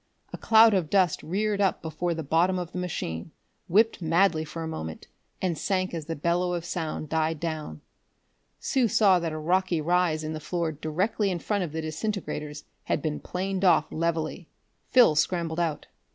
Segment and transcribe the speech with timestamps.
[0.33, 3.29] A cloud of dust reared up before the bottom of the machine,
[3.67, 5.05] whipped madly for a moment,
[5.43, 7.81] and sank as the bellow of sound died down.
[8.59, 12.63] Sue saw that a rocky rise in the floor directly in front of the disintegrators
[12.85, 14.49] had been planed off levelly.
[14.89, 15.85] Phil scrambled out.